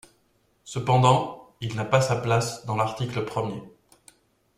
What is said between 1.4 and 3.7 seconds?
il n’a pas sa place dans l’article premier.